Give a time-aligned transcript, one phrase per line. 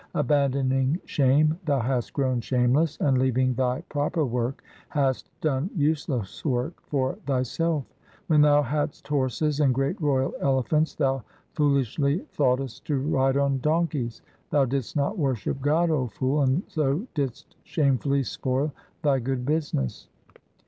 [0.15, 6.81] Abandoning shame thou hast grown shameless, and leaving thy proper work hast done useless work
[6.87, 7.85] for thyself.
[8.25, 11.21] When thou hadst horses and great royal elephants, thou
[11.53, 14.23] foolishly thoughtest to ride on donkeys.
[14.49, 18.71] 2 Thou didst not worship God, O fool, and so didst shame fully spoil
[19.03, 20.07] thy good business.